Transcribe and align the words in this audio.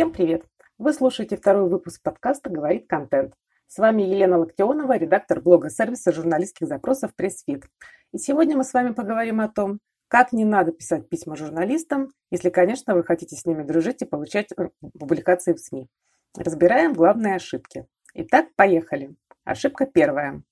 Всем 0.00 0.12
привет! 0.12 0.46
Вы 0.78 0.94
слушаете 0.94 1.36
второй 1.36 1.68
выпуск 1.68 2.00
подкаста 2.02 2.48
«Говорит 2.48 2.88
контент». 2.88 3.34
С 3.66 3.76
вами 3.76 4.00
Елена 4.00 4.38
Локтионова, 4.38 4.96
редактор 4.96 5.42
блога 5.42 5.68
сервиса 5.68 6.10
журналистских 6.10 6.68
запросов 6.68 7.14
«Pressfeed». 7.14 7.66
И 8.10 8.16
сегодня 8.16 8.56
мы 8.56 8.64
с 8.64 8.72
вами 8.72 8.94
поговорим 8.94 9.42
о 9.42 9.48
том, 9.48 9.78
как 10.08 10.32
не 10.32 10.46
надо 10.46 10.72
писать 10.72 11.10
письма 11.10 11.36
журналистам, 11.36 12.08
если, 12.30 12.48
конечно, 12.48 12.94
вы 12.94 13.04
хотите 13.04 13.36
с 13.36 13.44
ними 13.44 13.62
дружить 13.62 14.00
и 14.00 14.06
получать 14.06 14.48
публикации 14.98 15.52
в 15.52 15.58
СМИ. 15.58 15.86
Разбираем 16.34 16.94
главные 16.94 17.34
ошибки. 17.34 17.86
Итак, 18.14 18.46
поехали. 18.56 19.14
Ошибка 19.44 19.84
первая. 19.84 20.42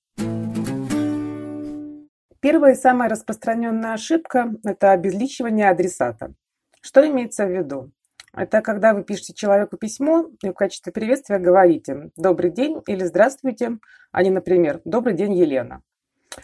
Первая 2.39 2.73
и 2.73 2.79
самая 2.79 3.09
распространенная 3.09 3.93
ошибка– 3.93 4.53
это 4.63 4.91
обезличивание 4.91 5.71
адресата. 5.71 6.35
Что 6.81 7.03
имеется 7.09 7.47
в 7.47 7.51
виду? 7.51 7.91
Это 8.33 8.61
когда 8.61 8.93
вы 8.93 9.03
пишете 9.03 9.33
человеку 9.33 9.77
письмо 9.77 10.29
и 10.43 10.49
в 10.49 10.53
качестве 10.53 10.91
приветствия 10.91 11.39
говорите 11.39 12.11
«Добрый 12.15 12.51
день» 12.51 12.81
или 12.87 13.03
«Здравствуйте», 13.03 13.79
а 14.11 14.23
не, 14.23 14.29
например, 14.29 14.81
«Добрый 14.85 15.13
день, 15.13 15.33
Елена». 15.33 15.81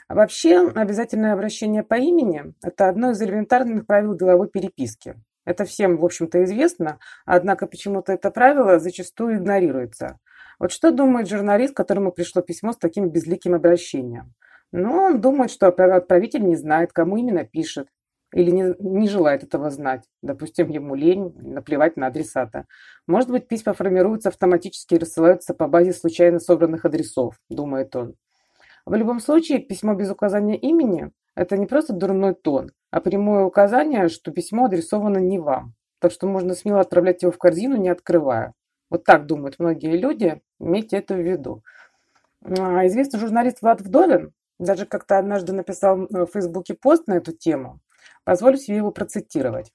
А 0.08 0.16
вообще, 0.16 0.67
обязательное 0.70 1.34
обращение 1.34 1.84
по 1.84 1.95
имени– 1.95 2.53
это 2.63 2.89
одно 2.89 3.11
из 3.11 3.21
элементарных 3.21 3.85
правил 3.85 4.16
деловой 4.16 4.49
переписки. 4.49 5.16
Это 5.45 5.63
всем, 5.66 5.98
в 5.98 6.05
общем-то, 6.05 6.44
известно, 6.44 6.99
однако 7.25 7.67
почему-то 7.67 8.13
это 8.13 8.31
правило 8.31 8.80
зачастую 8.80 9.38
игнорируется. 9.38 10.20
Вот 10.58 10.72
что 10.72 10.91
думает 10.91 11.30
журналист, 11.30 11.75
которому 11.75 12.11
пришло 12.11 12.41
письмо 12.41 12.73
с 12.73 12.77
таким 12.77 13.09
безликим 13.09 13.53
обращением? 13.53 14.33
Ну, 14.72 14.97
он 15.03 15.22
думает, 15.22 15.52
что 15.52 15.67
отправитель 15.67 16.44
не 16.44 16.55
знает, 16.55 16.92
кому 16.92 17.17
именно 17.17 17.45
пишет, 17.45 17.88
или 18.36 18.52
не, 18.52 18.75
не 18.80 19.08
желает 19.08 19.44
этого 19.44 19.69
знать. 19.69 20.03
Допустим, 20.22 20.69
ему 20.69 20.94
лень, 20.94 21.33
наплевать 21.38 21.95
на 21.95 22.08
адресата. 22.08 22.66
Может 23.08 23.30
быть, 23.30 23.47
письма 23.47 23.73
формируются 23.73 24.27
автоматически 24.27 24.95
и 24.95 24.97
рассылаются 24.97 25.53
по 25.53 25.67
базе 25.67 25.94
случайно 25.94 26.39
собранных 26.39 26.83
адресов, 26.83 27.39
думает 27.50 27.95
он. 27.95 28.16
В 28.86 28.94
любом 28.94 29.22
случае, 29.22 29.59
письмо 29.59 29.94
без 29.94 30.11
указания 30.11 30.58
имени– 30.58 31.11
это 31.36 31.58
не 31.58 31.66
просто 31.66 31.94
дурной 31.94 32.36
тон, 32.36 32.72
а 32.92 33.00
прямое 33.00 33.45
указание, 33.45 34.09
что 34.09 34.31
письмо 34.31 34.66
адресовано 34.66 35.20
не 35.20 35.39
вам. 35.39 35.73
Так 35.99 36.11
что 36.11 36.27
можно 36.27 36.55
смело 36.55 36.81
отправлять 36.81 37.22
его 37.22 37.31
в 37.31 37.38
корзину, 37.38 37.77
не 37.77 37.88
открывая. 37.88 38.53
Вот 38.89 39.05
так 39.05 39.27
думают 39.27 39.59
многие 39.59 39.95
люди, 39.95 40.42
имейте 40.59 40.97
это 40.97 41.16
в 41.16 41.20
виду. 41.20 41.64
А, 42.44 42.86
известный 42.86 43.20
журналист 43.20 43.61
Влад 43.61 43.80
Вдовин 43.80 44.33
даже 44.59 44.86
как-то 44.86 45.17
однажды 45.17 45.53
написал 45.53 46.08
в 46.09 46.27
Фейсбуке 46.27 46.73
пост 46.73 47.08
на 47.08 47.14
эту 47.14 47.31
тему. 47.31 47.80
Позволю 48.26 48.58
себе 48.58 48.78
его 48.78 48.92
процитировать. 48.92 49.72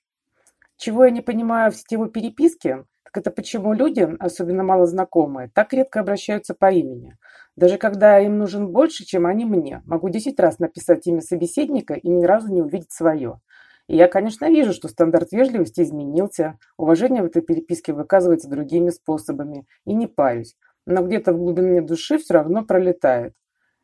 Чего 0.76 1.04
я 1.04 1.10
не 1.10 1.20
понимаю 1.20 1.70
в 1.70 1.76
сетевой 1.76 2.10
переписке, 2.10 2.84
так 3.04 3.16
это 3.16 3.30
почему 3.30 3.72
люди, 3.72 4.08
особенно 4.18 4.64
малознакомые, 4.64 5.50
так 5.54 5.72
редко 5.72 6.00
обращаются 6.00 6.54
по 6.54 6.70
имени. 6.70 7.16
Даже 7.54 7.78
когда 7.78 8.18
им 8.18 8.38
нужен 8.38 8.68
больше, 8.68 9.04
чем 9.04 9.26
они 9.26 9.44
мне. 9.44 9.82
Могу 9.86 10.08
10 10.08 10.38
раз 10.40 10.58
написать 10.58 11.06
имя 11.06 11.20
собеседника 11.20 11.94
и 11.94 12.08
ни 12.08 12.24
разу 12.24 12.52
не 12.52 12.60
увидеть 12.60 12.92
свое. 12.92 13.40
И 13.86 13.96
я, 13.96 14.08
конечно, 14.08 14.48
вижу, 14.48 14.72
что 14.72 14.88
стандарт 14.88 15.30
вежливости 15.32 15.82
изменился, 15.82 16.58
уважение 16.76 17.22
в 17.22 17.26
этой 17.26 17.42
переписке 17.42 17.92
выказывается 17.92 18.48
другими 18.48 18.90
способами, 18.90 19.66
и 19.84 19.94
не 19.94 20.08
парюсь. 20.08 20.56
Но 20.86 21.04
где-то 21.04 21.32
в 21.32 21.38
глубине 21.38 21.82
души 21.82 22.18
все 22.18 22.34
равно 22.34 22.64
пролетает. 22.64 23.34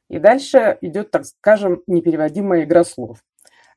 И 0.09 0.19
дальше 0.19 0.79
идет, 0.81 1.11
так 1.11 1.25
скажем, 1.25 1.83
непереводимая 1.87 2.65
игра 2.65 2.85
слов. 2.85 3.19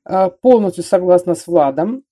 А, 0.06 0.30
полностью 0.30 0.84
согласна 0.84 1.36
с 1.36 1.48
Владом. 1.48 2.04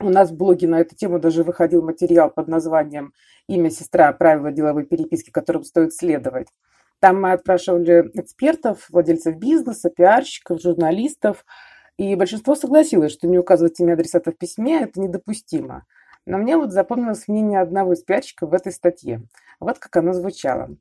У 0.00 0.08
нас 0.08 0.30
в 0.30 0.36
блоге 0.36 0.66
на 0.66 0.80
эту 0.80 0.96
тему 0.96 1.20
даже 1.20 1.44
выходил 1.44 1.82
материал 1.82 2.30
под 2.30 2.48
названием 2.48 3.12
«Имя 3.48 3.70
сестра. 3.70 4.12
Правила 4.12 4.50
деловой 4.50 4.84
переписки, 4.84 5.30
которым 5.30 5.64
стоит 5.64 5.94
следовать». 5.94 6.48
Там 7.00 7.20
мы 7.20 7.32
отпрашивали 7.32 8.10
экспертов, 8.14 8.86
владельцев 8.90 9.36
бизнеса, 9.36 9.90
пиарщиков, 9.90 10.60
журналистов, 10.60 11.44
и 11.96 12.14
большинство 12.16 12.54
согласилось, 12.54 13.12
что 13.12 13.28
не 13.28 13.38
указывать 13.38 13.78
имя 13.78 13.92
адресата 13.92 14.32
в 14.32 14.38
письме– 14.38 14.80
это 14.82 15.00
недопустимо. 15.00 15.84
Но 16.26 16.38
мне 16.38 16.56
вот 16.56 16.72
запомнилось 16.72 17.28
мнение 17.28 17.60
одного 17.60 17.92
из 17.92 18.02
пиарщиков 18.02 18.50
в 18.50 18.54
этой 18.54 18.72
статье. 18.72 19.22
Вот 19.60 19.78
как 19.78 19.94
оно 19.96 20.12
звучало. 20.12 20.76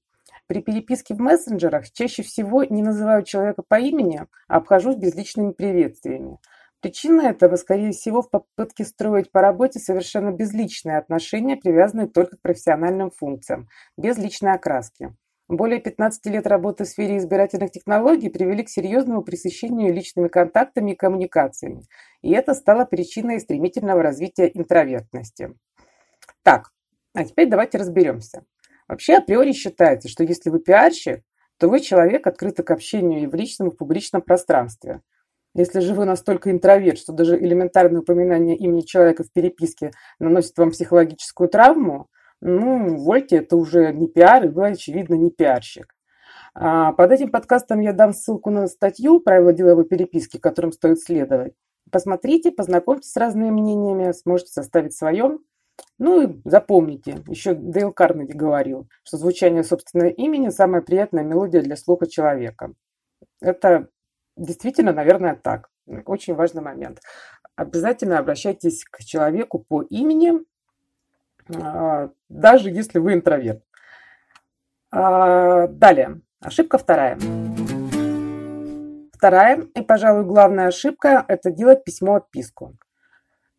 При 0.48 0.62
переписке 0.62 1.16
в 1.16 1.20
мессенджерах 1.20 1.90
чаще 1.92 2.22
всего 2.22 2.64
не 2.64 2.82
называю 2.82 3.24
человека 3.24 3.64
по 3.68 3.80
имени, 3.80 4.26
а 4.48 4.58
обхожусь 4.58 4.98
безличными 4.98 5.52
приветствиями. 5.52 6.38
Причина 6.82 7.22
этого, 7.22 7.56
скорее 7.56 7.92
всего, 7.92 8.22
в 8.22 8.30
попытке 8.30 8.84
строить 8.84 9.32
по 9.32 9.40
работе 9.40 9.80
совершенно 9.80 10.32
безличные 10.32 10.98
отношения, 10.98 11.56
привязанные 11.56 12.08
только 12.08 12.36
к 12.36 12.42
профессиональным 12.42 13.10
функциям, 13.10 13.70
без 13.98 14.18
личной 14.18 14.54
окраски. 14.54 15.16
Более 15.48 15.80
15 15.80 16.26
лет 16.26 16.46
работы 16.46 16.84
в 16.84 16.88
сфере 16.88 17.18
избирательных 17.18 17.72
технологий 17.72 18.30
привели 18.30 18.64
к 18.64 18.70
серьезному 18.70 19.24
пресыщению 19.24 19.94
личными 19.94 20.28
контактами 20.28 20.92
и 20.92 20.96
коммуникациями, 20.96 21.84
и 22.22 22.32
это 22.32 22.54
стало 22.54 22.84
причиной 22.84 23.40
стремительного 23.40 24.04
развития 24.04 24.52
интровертности. 24.54 25.54
Так, 26.44 26.72
а 27.14 27.24
теперь 27.24 27.50
давайте 27.50 27.78
разберемся. 27.78 28.44
Вообще 28.94 29.16
априори 29.16 29.54
считается, 29.54 30.08
что 30.08 30.24
если 30.24 30.52
вы 30.52 30.60
пиарщик, 30.60 31.24
то 31.58 31.68
вы 31.68 31.80
человек, 31.80 32.28
открытый 32.28 32.64
к 32.64 32.70
общению 32.70 33.24
и 33.24 33.26
в 33.26 33.34
личном, 33.34 33.70
и 33.70 33.72
в 33.72 33.76
публичном 33.76 34.22
пространстве. 34.22 35.02
Если 35.56 35.80
же 35.80 35.96
вы 35.96 36.06
настолько 36.06 36.52
интроверт, 36.52 37.00
что 37.00 37.12
даже 37.12 37.36
элементарное 37.40 38.02
упоминание 38.02 38.56
имени 38.56 38.82
человека 38.82 39.24
в 39.24 39.32
переписке 39.32 39.94
наносит 40.20 40.56
вам 40.60 40.70
психологическую 40.70 41.50
травму, 41.50 42.08
ну, 42.40 42.96
вольте, 42.98 43.38
это 43.38 43.58
уже 43.58 43.92
не 43.94 44.08
пиар, 44.08 44.46
и 44.46 44.50
вы, 44.50 44.68
очевидно, 44.68 45.16
не 45.16 45.32
пиарщик. 45.32 45.96
А 46.54 46.92
под 46.92 47.14
этим 47.14 47.32
подкастом 47.32 47.80
я 47.80 47.94
дам 47.94 48.14
ссылку 48.14 48.52
на 48.52 48.68
статью 48.68 49.22
«Правила 49.22 49.54
деловой 49.54 49.86
переписки», 49.86 50.38
которым 50.38 50.72
стоит 50.72 51.00
следовать. 51.00 51.54
Посмотрите, 51.92 52.52
познакомьтесь 52.52 53.12
с 53.12 53.18
разными 53.18 53.50
мнениями, 53.50 54.12
сможете 54.12 54.52
составить 54.52 54.96
свое. 54.96 55.40
Ну 56.00 56.22
и 56.22 56.42
запомните, 56.44 57.24
еще 57.28 57.54
Дейл 57.56 57.94
Карнеги 57.94 58.34
говорил, 58.34 58.88
что 59.04 59.18
звучание 59.18 59.64
собственного 59.64 60.10
имени– 60.10 60.50
самая 60.50 60.82
приятная 60.82 61.24
мелодия 61.24 61.62
для 61.62 61.76
слуха 61.76 62.08
человека. 62.08 62.74
Это 63.42 63.88
действительно, 64.36 64.94
наверное, 64.94 65.36
так. 65.36 65.70
Очень 66.06 66.36
важный 66.36 66.62
момент. 66.62 67.00
Обязательно 67.56 68.18
обращайтесь 68.20 68.84
к 68.86 69.00
человеку 69.00 69.60
по 69.60 69.84
имени, 69.84 70.34
а, 71.56 72.10
даже 72.30 72.70
если 72.70 73.00
вы 73.00 73.14
интроверт. 73.14 73.64
А, 74.92 75.68
далее. 75.68 76.22
Ошибка 76.40 76.78
вторая. 76.78 77.18
Вторая 79.14 79.68
и, 79.76 79.82
пожалуй, 79.82 80.26
главная 80.26 80.68
ошибка– 80.68 81.24
это 81.28 81.52
делать 81.52 81.84
письмо-отписку. 81.84 82.76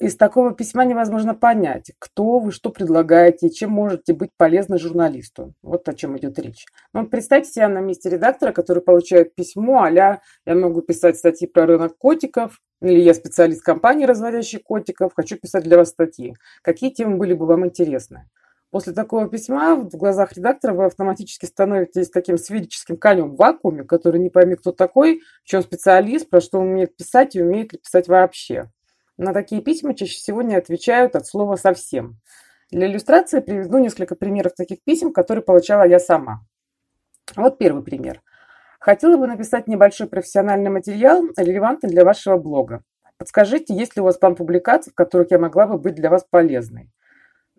Из 0.04 0.16
такого 0.16 0.52
письма 0.52 0.84
невозможно 0.84 1.34
понять, 1.34 1.92
кто 1.98 2.38
вы, 2.38 2.52
что 2.52 2.68
предлагаете, 2.68 3.48
чем 3.48 3.70
можете 3.70 4.12
быть 4.12 4.32
полезны 4.36 4.76
журналисту. 4.76 5.54
Вот 5.62 5.88
о 5.88 5.94
чем 5.94 6.18
идет 6.18 6.38
речь. 6.38 6.66
Ну, 6.92 7.06
представьте 7.06 7.50
себя 7.50 7.70
на 7.70 7.78
месте 7.78 8.10
редактора, 8.10 8.52
который 8.52 8.82
получает 8.82 9.34
письмо 9.34 9.84
а 9.84 9.90
я 9.90 10.20
могу 10.44 10.82
писать 10.82 11.16
статьи 11.16 11.48
про 11.48 11.64
рынок 11.64 11.96
котиков, 11.96 12.60
или 12.82 13.00
я 13.00 13.14
специалист 13.14 13.62
компании, 13.62 14.04
разводящей 14.04 14.58
котиков, 14.58 15.14
хочу 15.16 15.38
писать 15.38 15.64
для 15.64 15.78
вас 15.78 15.88
статьи. 15.88 16.34
Какие 16.60 16.90
темы 16.90 17.16
были 17.16 17.32
бы 17.32 17.46
вам 17.46 17.64
интересны? 17.64 18.28
После 18.70 18.92
такого 18.92 19.30
письма 19.30 19.74
в 19.74 19.96
глазах 19.96 20.34
редактора 20.34 20.74
вы 20.74 20.84
автоматически 20.84 21.46
становитесь 21.46 22.10
таким 22.10 22.36
сферическим 22.36 22.98
конем 22.98 23.30
в 23.30 23.36
вакууме, 23.36 23.84
который 23.84 24.20
не 24.20 24.28
пойми, 24.28 24.56
кто 24.56 24.72
такой, 24.72 25.22
в 25.44 25.48
чем 25.48 25.62
специалист, 25.62 26.28
про 26.28 26.42
что 26.42 26.58
умеет 26.58 26.94
писать 26.94 27.36
и 27.36 27.42
умеет 27.42 27.72
ли 27.72 27.78
писать 27.78 28.06
вообще. 28.06 28.68
На 29.16 29.32
такие 29.32 29.62
письма 29.62 29.94
чаще 29.94 30.16
всего 30.16 30.42
не 30.42 30.56
отвечают 30.56 31.14
от 31.14 31.26
слова 31.26 31.54
«совсем». 31.56 32.18
Для 32.70 32.88
иллюстрации 32.88 33.40
приведу 33.40 33.78
несколько 33.78 34.16
примеров 34.16 34.54
таких 34.54 34.82
писем, 34.82 35.12
которые 35.12 35.44
получала 35.44 35.86
я 35.86 36.00
сама. 36.00 36.40
Вот 37.36 37.58
первый 37.58 37.84
пример. 37.84 38.22
Хотела 38.80 39.16
бы 39.16 39.28
написать 39.28 39.68
небольшой 39.68 40.08
профессиональный 40.08 40.70
материал, 40.70 41.22
релевантный 41.36 41.90
для 41.90 42.04
вашего 42.04 42.36
блога. 42.36 42.82
Подскажите, 43.16 43.74
есть 43.74 43.94
ли 43.94 44.02
у 44.02 44.04
вас 44.04 44.18
план 44.18 44.34
публикаций, 44.34 44.90
в 44.90 44.96
которых 44.96 45.30
я 45.30 45.38
могла 45.38 45.68
бы 45.68 45.78
быть 45.78 45.94
для 45.94 46.10
вас 46.10 46.26
полезной? 46.28 46.90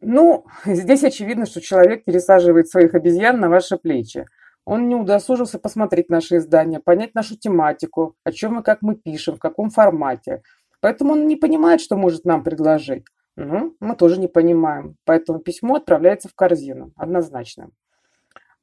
Ну, 0.01 0.45
здесь 0.65 1.03
очевидно, 1.05 1.45
что 1.45 1.61
человек 1.61 2.03
пересаживает 2.03 2.67
своих 2.67 2.93
обезьян 2.93 3.39
на 3.39 3.47
ваши 3.47 3.77
плечи. 3.77 4.25
Он 4.65 4.89
не 4.89 4.95
удосужился 4.95 5.59
посмотреть 5.59 6.09
наши 6.09 6.37
издания, 6.37 6.79
понять 6.79 7.15
нашу 7.15 7.37
тематику, 7.37 8.15
о 8.25 8.31
чем 8.33 8.59
и 8.59 8.63
как 8.63 8.81
мы 8.81 8.95
пишем, 8.95 9.37
в 9.37 9.39
каком 9.39 9.69
формате– 9.69 10.41
Поэтому 10.81 11.13
он 11.13 11.27
не 11.27 11.35
понимает, 11.35 11.81
что 11.81 11.97
может 11.97 12.25
нам 12.25 12.43
предложить. 12.43 13.05
Ну, 13.35 13.75
мы 13.79 13.95
тоже 13.95 14.19
не 14.19 14.27
понимаем. 14.27 14.95
Поэтому 15.03 15.39
письмо 15.39 15.75
отправляется 15.75 16.29
в 16.29 16.35
корзину. 16.35 16.91
Однозначно. 16.95 17.69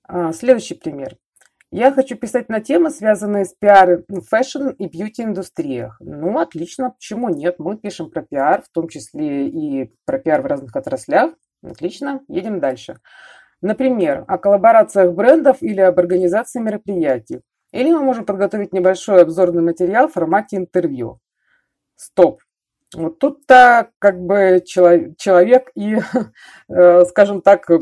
А, 0.04 0.32
следующий 0.32 0.74
пример. 0.74 1.16
Я 1.70 1.90
хочу 1.90 2.16
писать 2.16 2.50
на 2.50 2.60
темы, 2.60 2.90
связанные 2.90 3.46
с 3.46 3.54
пиар 3.54 4.04
в 4.06 4.20
fashion 4.20 4.68
и 4.78 4.88
beauty 4.88 5.22
индустриях. 5.22 5.96
Ну, 6.00 6.38
отлично, 6.38 6.90
почему 6.90 7.30
нет? 7.30 7.58
Мы 7.58 7.78
пишем 7.78 8.10
про 8.10 8.22
пиар, 8.22 8.62
в 8.62 8.68
том 8.68 8.88
числе 8.88 9.48
и 9.48 9.90
про 10.04 10.18
пиар 10.18 10.42
в 10.42 10.46
разных 10.46 10.76
отраслях. 10.76 11.32
Отлично, 11.62 12.20
едем 12.28 12.60
дальше. 12.60 12.98
Например, 13.62 14.24
о 14.28 14.36
коллаборациях 14.36 15.14
брендов 15.14 15.62
или 15.62 15.80
об 15.80 15.98
организации 15.98 16.60
мероприятий. 16.60 17.40
Или 17.72 17.90
мы 17.90 18.00
можем 18.00 18.26
подготовить 18.26 18.74
небольшой 18.74 19.22
обзорный 19.22 19.62
материал 19.62 20.08
в 20.08 20.12
формате 20.12 20.56
интервью. 20.56 21.20
Стоп. 21.96 22.40
Вот 22.94 23.18
тут-то 23.18 23.90
как 23.98 24.20
бы 24.20 24.62
человек 24.66 25.70
и, 25.74 25.98
э, 26.68 27.04
скажем 27.06 27.40
так, 27.40 27.70
э, 27.70 27.78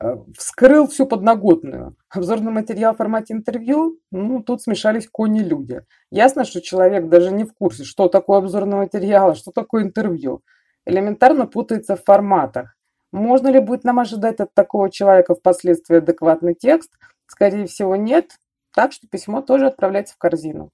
э, 0.00 0.16
вскрыл 0.36 0.88
всю 0.88 1.06
подноготную. 1.06 1.94
Обзорный 2.10 2.50
материал 2.50 2.94
в 2.94 2.96
формате 2.96 3.34
интервью, 3.34 3.98
ну, 4.10 4.42
тут 4.42 4.62
смешались 4.62 5.08
кони-люди. 5.08 5.82
Ясно, 6.10 6.44
что 6.44 6.60
человек 6.60 7.08
даже 7.08 7.30
не 7.30 7.44
в 7.44 7.54
курсе, 7.54 7.84
что 7.84 8.08
такое 8.08 8.38
обзорный 8.38 8.78
материал, 8.78 9.30
а 9.30 9.34
что 9.34 9.52
такое 9.52 9.84
интервью. 9.84 10.42
Элементарно 10.84 11.46
путается 11.46 11.94
в 11.94 12.02
форматах. 12.02 12.74
Можно 13.12 13.48
ли 13.48 13.60
будет 13.60 13.84
нам 13.84 14.00
ожидать 14.00 14.40
от 14.40 14.54
такого 14.54 14.90
человека 14.90 15.34
впоследствии 15.34 15.98
адекватный 15.98 16.54
текст? 16.54 16.90
Скорее 17.26 17.66
всего, 17.66 17.94
нет. 17.94 18.32
Так 18.74 18.92
что 18.92 19.06
письмо 19.06 19.42
тоже 19.42 19.66
отправляется 19.66 20.14
в 20.14 20.18
корзину. 20.18 20.70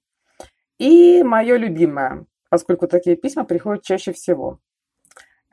И 0.79 1.23
мое 1.23 1.57
любимое, 1.57 2.25
поскольку 2.49 2.87
такие 2.87 3.17
письма 3.17 3.43
приходят 3.43 3.83
чаще 3.83 4.13
всего. 4.13 4.59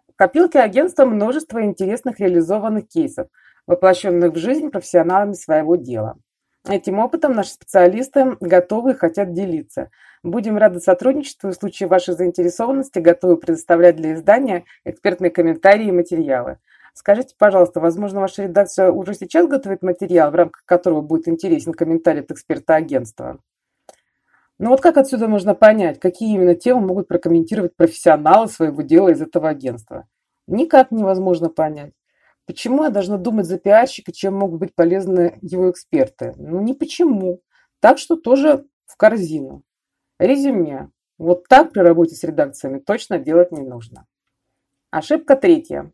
В 0.08 0.17
копилке 0.17 0.61
агентства 0.61 1.05
множество 1.05 1.64
интересных 1.64 2.20
реализованных 2.20 2.87
кейсов, 2.87 3.26
воплощенных 3.67 4.32
в 4.32 4.37
жизнь 4.37 4.70
профессионалами 4.70 5.32
своего 5.32 5.75
дела. 5.75 6.17
Этим 6.69 7.00
опытом 7.00 7.32
наши 7.32 7.50
специалисты 7.50 8.37
готовы 8.40 8.93
и 8.93 8.94
хотят 8.94 9.32
делиться. 9.32 9.90
Будем 10.23 10.58
рады 10.58 10.78
сотрудничеству 10.78 11.49
и 11.49 11.52
в 11.52 11.56
случае 11.56 11.88
вашей 11.88 12.14
заинтересованности 12.14 13.00
готовы 13.00 13.37
предоставлять 13.37 13.96
для 13.96 14.14
издания 14.14 14.64
экспертные 14.84 15.31
комментарии 15.31 15.88
и 15.88 15.93
материалы. 15.93 16.58
Скажите, 16.94 17.34
пожалуйста, 17.37 17.81
возможно, 17.81 18.20
ваша 18.20 18.44
редакция 18.44 18.93
уже 18.93 19.14
сейчас 19.14 19.49
готовит 19.49 19.82
материал, 19.82 20.31
в 20.31 20.37
рамках 20.37 20.64
которого 20.64 21.00
будет 21.00 21.26
интересен 21.26 21.73
комментарий 21.73 22.20
от 22.20 22.31
эксперта 22.31 22.76
агентства? 22.76 23.40
Ну 24.58 24.70
вот 24.70 24.80
как 24.80 24.96
отсюда 24.96 25.28
можно 25.28 25.54
понять, 25.54 26.00
какие 26.00 26.34
именно 26.34 26.54
темы 26.54 26.86
могут 26.86 27.08
прокомментировать 27.08 27.76
профессионалы 27.76 28.48
своего 28.48 28.80
дела 28.82 29.10
из 29.10 29.20
этого 29.20 29.50
агентства? 29.50 30.08
Никак 30.46 30.90
невозможно 30.90 31.50
понять. 31.50 31.92
Почему 32.46 32.84
я 32.84 32.90
должна 32.90 33.18
думать 33.18 33.46
за 33.46 33.58
пиарщика, 33.58 34.12
чем 34.12 34.34
могут 34.34 34.60
быть 34.60 34.74
полезны 34.74 35.38
его 35.42 35.70
эксперты? 35.70 36.32
Ну 36.36 36.60
не 36.62 36.72
почему. 36.72 37.40
Так 37.80 37.98
что 37.98 38.16
тоже 38.16 38.64
в 38.86 38.96
корзину. 38.96 39.62
Резюме. 40.18 40.90
Вот 41.18 41.48
так 41.48 41.72
при 41.72 41.80
работе 41.80 42.14
с 42.14 42.24
редакциями 42.24 42.78
точно 42.78 43.18
делать 43.18 43.52
не 43.52 43.62
нужно. 43.62 44.06
Ошибка 44.90 45.36
третья. 45.36 45.92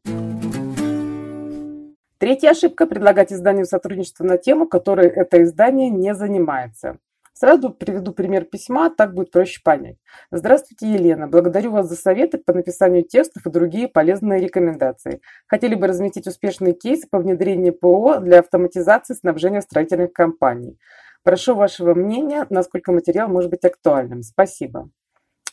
Третья 2.19 2.51
ошибка– 2.51 2.87
предлагать 2.89 3.33
изданию 3.33 3.65
сотрудничество 3.65 4.23
на 4.23 4.39
тему, 4.39 4.69
которой 4.69 5.09
это 5.09 5.43
издание 5.43 5.91
не 5.91 6.15
занимается. 6.15 6.99
Сразу 7.35 7.71
приведу 7.71 8.13
пример 8.13 8.45
письма, 8.45 8.91
так 8.91 9.15
будет 9.15 9.31
проще 9.31 9.61
понять. 9.65 9.97
Здравствуйте, 10.31 10.93
Елена. 10.93 11.27
Благодарю 11.27 11.73
вас 11.73 11.89
за 11.89 11.97
советы 11.97 12.39
по 12.39 12.53
написанию 12.53 13.05
текстов 13.05 13.47
и 13.47 13.51
другие 13.51 13.89
полезные 13.89 14.41
рекомендации. 14.41 15.21
Хотели 15.47 15.75
бы 15.75 15.87
разметить 15.87 16.27
успешные 16.27 16.75
кейсы 16.75 17.09
по 17.11 17.19
внедрению 17.19 17.73
ПО 17.73 18.19
для 18.21 18.41
автоматизации 18.41 19.15
снабжения 19.15 19.63
строительных 19.63 20.13
компаний. 20.13 20.79
Прошу 21.25 21.55
вашего 21.55 21.95
мнения, 21.95 22.47
насколько 22.51 22.93
материал 22.93 23.29
может 23.29 23.51
быть 23.51 23.65
актуальным. 23.65 24.23
Спасибо. 24.23 24.91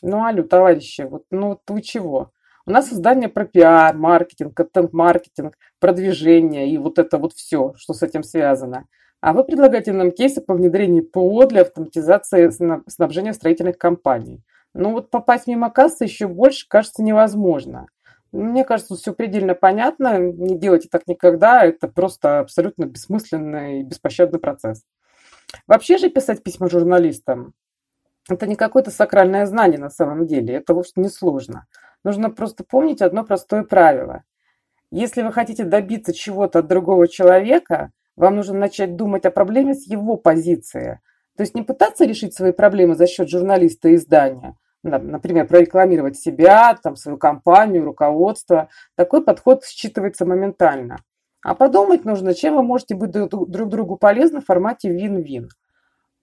Ну, 0.02 0.24
алло, 0.24 0.42
товарищи, 0.42 1.02
вот, 1.02 1.24
ну 1.30 1.60
вы 1.66 1.82
чего? 1.82 2.32
У 2.66 2.72
нас 2.72 2.92
издание 2.92 3.28
про 3.28 3.46
пиар, 3.46 3.96
маркетинг, 3.96 4.54
контент-маркетинг, 4.54 5.56
продвижение 5.78 6.70
и 6.70 6.78
вот 6.78 6.98
это 6.98 7.18
вот 7.18 7.32
все, 7.32 7.74
что 7.76 7.94
с 7.94 8.02
этим 8.02 8.22
связано. 8.22 8.86
А 9.20 9.32
вы 9.32 9.44
предлагаете 9.44 9.92
нам 9.92 10.12
кейсы 10.12 10.40
по 10.40 10.54
внедрению 10.54 11.04
ПО 11.04 11.44
для 11.46 11.62
автоматизации 11.62 12.50
снабжения 12.88 13.34
строительных 13.34 13.76
компаний. 13.76 14.42
Ну 14.72 14.92
вот 14.92 15.10
попасть 15.10 15.46
мимо 15.46 15.70
кассы 15.70 16.04
еще 16.04 16.26
больше, 16.26 16.66
кажется, 16.68 17.02
невозможно. 17.02 17.86
Мне 18.32 18.64
кажется, 18.64 18.94
все 18.94 19.12
предельно 19.12 19.54
понятно. 19.54 20.18
Не 20.18 20.56
делайте 20.56 20.88
так 20.88 21.06
никогда. 21.06 21.64
Это 21.64 21.88
просто 21.88 22.38
абсолютно 22.38 22.84
бессмысленный 22.84 23.80
и 23.80 23.82
беспощадный 23.82 24.38
процесс. 24.38 24.84
Вообще 25.66 25.98
же 25.98 26.08
писать 26.08 26.42
письма 26.42 26.70
журналистам– 26.70 27.52
это 28.28 28.46
не 28.46 28.54
какое-то 28.54 28.90
сакральное 28.90 29.46
знание 29.46 29.78
на 29.78 29.90
самом 29.90 30.26
деле. 30.26 30.54
Это 30.54 30.74
вовсе 30.74 30.92
не 30.96 31.08
сложно. 31.08 31.66
Нужно 32.04 32.30
просто 32.30 32.64
помнить 32.64 33.02
одно 33.02 33.24
простое 33.24 33.64
правило. 33.64 34.22
Если 34.92 35.22
вы 35.22 35.32
хотите 35.32 35.64
добиться 35.64 36.12
чего-то 36.12 36.60
от 36.60 36.68
другого 36.68 37.08
человека, 37.08 37.90
вам 38.16 38.36
нужно 38.36 38.58
начать 38.58 38.96
думать 38.96 39.24
о 39.24 39.30
проблеме 39.30 39.74
с 39.74 39.86
его 39.86 40.16
позиции. 40.16 41.00
То 41.36 41.42
есть 41.42 41.54
не 41.54 41.62
пытаться 41.62 42.04
решить 42.04 42.34
свои 42.34 42.52
проблемы 42.52 42.94
за 42.94 43.06
счет 43.06 43.28
журналиста 43.28 43.88
и 43.88 43.94
издания, 43.94 44.56
например, 44.82 45.46
прорекламировать 45.46 46.18
себя, 46.18 46.76
там, 46.82 46.96
свою 46.96 47.16
компанию, 47.18 47.84
руководство. 47.84 48.68
Такой 48.94 49.22
подход 49.22 49.64
считывается 49.64 50.26
моментально. 50.26 50.98
А 51.42 51.54
подумать 51.54 52.04
нужно, 52.04 52.34
чем 52.34 52.56
вы 52.56 52.62
можете 52.62 52.94
быть 52.94 53.10
друг 53.10 53.48
другу 53.48 53.96
полезны 53.96 54.40
в 54.40 54.46
формате 54.46 54.90
вин-вин. 54.90 55.48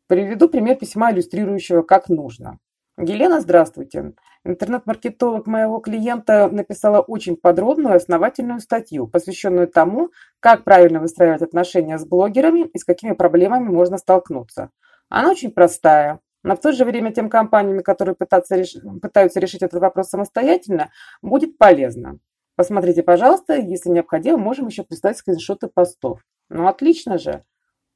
Приведу 0.07 0.47
пример 0.47 0.75
письма, 0.75 1.11
иллюстрирующего, 1.11 1.81
как 1.81 2.09
нужно. 2.09 2.59
Елена, 2.97 3.41
здравствуйте. 3.41 4.13
Интернет-маркетолог 4.47 5.45
моего 5.45 5.79
клиента 5.79 6.47
написала 6.49 7.01
очень 7.01 7.35
подробную 7.35 7.97
основательную 7.97 8.61
статью, 8.61 9.05
посвященную 9.05 9.67
тому, 9.67 10.11
как 10.39 10.63
правильно 10.63 11.01
выстраивать 11.01 11.41
отношения 11.41 11.97
с 11.97 12.05
блогерами 12.05 12.61
и 12.61 12.77
с 12.77 12.85
какими 12.85 13.11
проблемами 13.11 13.67
можно 13.67 13.97
столкнуться. 13.97 14.69
Она 15.09 15.31
очень 15.31 15.51
простая, 15.51 16.21
но 16.43 16.55
в 16.55 16.61
то 16.61 16.71
же 16.71 16.85
время 16.85 17.11
тем 17.11 17.29
компаниям, 17.29 17.83
которые 17.83 18.15
пытаются, 18.15 18.55
реш... 18.55 18.77
пытаются 19.01 19.41
решить 19.41 19.63
этот 19.63 19.81
вопрос 19.81 20.07
самостоятельно, 20.07 20.91
будет 21.21 21.57
полезно. 21.57 22.19
Посмотрите, 22.55 23.03
пожалуйста, 23.03 23.55
если 23.55 23.89
необходимо, 23.89 24.37
можем 24.37 24.67
еще 24.67 24.83
прислать 24.83 25.17
скриншоты 25.17 25.67
постов. 25.67 26.21
Ну, 26.47 26.67
отлично 26.67 27.17
же. 27.17 27.43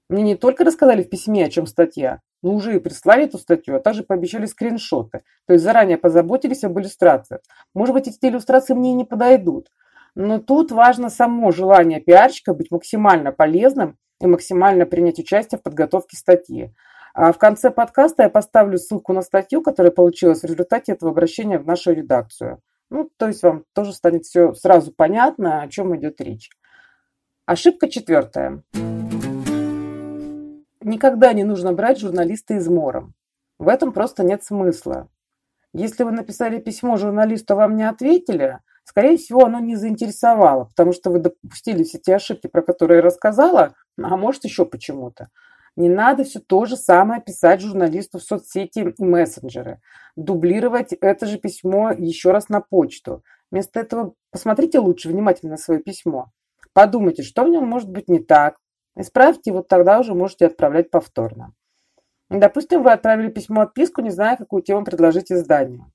Мне 0.10 0.24
не 0.24 0.36
только 0.36 0.66
рассказали 0.66 1.02
в 1.04 1.10
письме, 1.10 1.46
о 1.46 1.50
чем 1.50 1.66
статья, 1.66 2.20
но 2.42 2.54
уже 2.54 2.76
и 2.76 2.80
прислали 2.80 3.26
эту 3.26 3.38
статью, 3.38 3.76
а 3.76 3.80
также 3.80 4.04
пообещали 4.04 4.46
скриншоты. 4.46 5.22
То 5.48 5.54
есть 5.54 5.64
заранее 5.64 5.98
позаботились 5.98 6.64
об 6.64 6.80
иллюстрациях. 6.80 7.42
Может 7.74 7.94
быть, 7.94 8.08
эти 8.08 8.18
иллюстрации 8.22 8.74
мне 8.74 8.94
не 8.94 9.06
подойдут. 9.06 9.70
Но 10.16 10.40
тут 10.40 10.72
важно 10.72 11.10
само 11.10 11.52
желание 11.52 12.02
пиарщика 12.02 12.54
быть 12.54 12.72
максимально 12.72 13.32
полезным 13.32 13.98
и 14.20 14.28
максимально 14.28 14.86
принять 14.86 15.20
участие 15.20 15.60
в 15.60 15.64
подготовке 15.64 16.18
статьи. 16.18 16.74
А 17.14 17.32
в 17.32 17.38
конце 17.38 17.72
подкаста 17.72 18.24
я 18.24 18.30
поставлю 18.30 18.78
ссылку 18.78 19.14
на 19.14 19.22
статью, 19.22 19.62
которая 19.62 19.92
получилась 19.92 20.42
в 20.42 20.46
результате 20.46 20.94
этого 20.94 21.12
обращения 21.12 21.60
в 21.60 21.66
нашу 21.66 21.92
редакцию. 21.92 22.60
Ну, 22.90 23.10
то 23.18 23.28
есть 23.28 23.42
вам 23.44 23.64
тоже 23.74 23.94
станет 23.94 24.26
все 24.26 24.54
сразу 24.54 24.92
понятно, 24.92 25.62
о 25.62 25.68
чем 25.70 25.96
идет 25.96 26.20
речь. 26.20 26.50
Ошибка 27.46 27.90
четвертая. 27.90 28.64
Никогда 30.84 31.34
не 31.34 31.44
нужно 31.44 31.74
брать 31.74 32.00
журналиста 32.00 32.56
измором. 32.56 33.14
В 33.60 33.68
этом 33.68 33.94
просто 33.94 34.24
нет 34.24 34.44
смысла. 34.44 35.08
Если 35.74 36.04
вы 36.04 36.12
написали 36.12 36.60
письмо 36.60 36.98
журналисту, 36.98 37.56
вам 37.56 37.78
не 37.78 37.88
ответили, 37.88 38.60
скорее 38.84 39.18
всего, 39.18 39.46
оно 39.46 39.60
не 39.60 39.76
заинтересовало, 39.76 40.66
потому 40.66 40.92
что 40.92 41.12
вы 41.12 41.20
допустили 41.20 41.84
все 41.84 42.00
те 42.00 42.16
ошибки, 42.16 42.48
про 42.48 42.64
которые 42.64 42.98
я 42.98 43.04
рассказала, 43.04 43.76
а 44.02 44.18
может 44.18 44.44
еще 44.44 44.66
почему-то. 44.66 45.30
Не 45.76 45.88
надо 45.88 46.24
все 46.24 46.40
то 46.40 46.66
же 46.66 46.76
самое 46.76 47.22
писать 47.22 47.62
журналисту 47.62 48.20
в 48.20 48.24
соцсети 48.24 48.80
и 48.80 49.04
мессенджеры. 49.04 49.80
Дублировать 50.16 50.94
это 50.94 51.28
же 51.28 51.38
письмо 51.38 51.92
еще 51.92 52.32
раз 52.32 52.50
на 52.50 52.60
почту. 52.60 53.24
Вместо 53.52 53.80
этого 53.80 54.16
посмотрите 54.32 54.80
лучше 54.80 55.10
внимательно 55.10 55.58
свое 55.58 55.80
письмо. 55.80 56.32
Подумайте, 56.74 57.24
что 57.24 57.44
в 57.44 57.50
нем 57.50 57.68
может 57.68 57.90
быть 57.90 58.10
не 58.10 58.20
так, 58.20 58.58
Исправьте, 58.96 59.52
вот 59.52 59.68
тогда 59.68 60.00
уже 60.00 60.14
можете 60.14 60.48
отправлять 60.48 60.92
повторно. 60.92 61.54
Допустим, 62.30 62.84
вы 62.84 62.92
отправили 62.92 63.30
письмо-отписку, 63.30 64.02
не 64.02 64.10
зная, 64.10 64.38
какую 64.38 64.64
тему 64.64 64.86
предложить 64.86 65.32
изданию. 65.32 65.92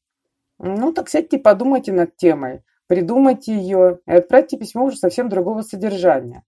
Ну, 0.58 0.92
так 0.92 1.08
сядьте 1.08 1.36
и 1.36 1.42
подумайте 1.42 1.92
над 1.92 2.16
темой, 2.16 2.62
придумайте 2.86 3.54
ее 3.54 4.00
и 4.06 4.12
отправьте 4.12 4.56
письмо 4.56 4.84
уже 4.84 4.96
совсем 4.96 5.28
другого 5.28 5.62
содержания. 5.62 6.44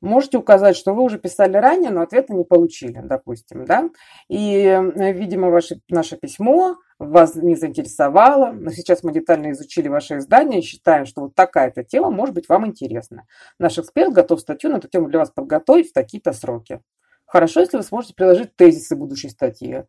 Можете 0.00 0.38
указать, 0.38 0.76
что 0.76 0.94
вы 0.94 1.02
уже 1.02 1.18
писали 1.18 1.58
ранее, 1.58 1.90
но 1.90 2.00
ответа 2.00 2.32
не 2.32 2.44
получили, 2.44 3.00
допустим, 3.02 3.66
да? 3.66 3.90
И, 4.28 4.64
э, 4.64 5.12
видимо, 5.12 5.50
ваше, 5.50 5.80
наше 5.90 6.16
письмо 6.16 6.76
вас 7.00 7.34
не 7.34 7.56
заинтересовало, 7.56 8.52
но 8.52 8.70
сейчас 8.70 9.02
мы 9.02 9.12
детально 9.12 9.52
изучили 9.52 9.88
ваше 9.88 10.18
издание 10.18 10.60
и 10.60 10.62
считаем, 10.62 11.06
что 11.06 11.22
вот 11.22 11.34
такая-то 11.34 11.82
тема 11.82 12.10
может 12.10 12.34
быть 12.34 12.48
вам 12.50 12.66
интересна. 12.66 13.26
Наш 13.58 13.78
эксперт 13.78 14.12
готов 14.12 14.40
статью 14.40 14.70
на 14.70 14.76
эту 14.76 14.86
тему 14.86 15.08
для 15.08 15.18
вас 15.18 15.30
подготовить 15.30 15.90
в 15.90 15.92
такие-то 15.94 16.34
сроки. 16.34 16.80
Хорошо, 17.24 17.60
если 17.60 17.78
вы 17.78 17.84
сможете 17.84 18.14
приложить 18.14 18.54
тезисы 18.54 18.96
будущей 18.96 19.30
статьи. 19.30 19.84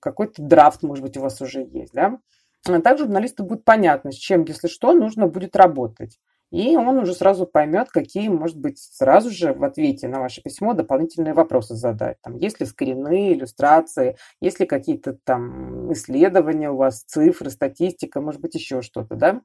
Какой-то 0.00 0.42
драфт, 0.42 0.82
может 0.82 1.04
быть, 1.04 1.16
у 1.16 1.20
вас 1.20 1.40
уже 1.40 1.60
есть, 1.62 1.92
да? 1.92 2.18
А 2.66 2.80
также 2.80 3.04
журналисту 3.04 3.44
будет 3.44 3.64
понятно, 3.64 4.10
с 4.10 4.16
чем, 4.16 4.44
если 4.44 4.66
что, 4.66 4.92
нужно 4.92 5.28
будет 5.28 5.54
работать. 5.54 6.18
И 6.52 6.76
он 6.76 6.98
уже 6.98 7.12
сразу 7.12 7.44
поймет, 7.44 7.88
какие, 7.90 8.28
может 8.28 8.56
быть, 8.56 8.78
сразу 8.78 9.30
же 9.30 9.52
в 9.52 9.64
ответе 9.64 10.06
на 10.06 10.20
ваше 10.20 10.42
письмо 10.42 10.74
дополнительные 10.74 11.34
вопросы 11.34 11.74
задать. 11.74 12.18
Там, 12.22 12.36
есть 12.36 12.60
ли 12.60 12.66
скрины, 12.66 13.32
иллюстрации, 13.32 14.16
есть 14.40 14.60
ли 14.60 14.66
какие-то 14.66 15.18
там 15.24 15.92
исследования 15.92 16.70
у 16.70 16.76
вас, 16.76 17.02
цифры, 17.02 17.50
статистика, 17.50 18.20
может 18.20 18.40
быть, 18.40 18.54
еще 18.54 18.80
что-то, 18.80 19.16
да? 19.16 19.40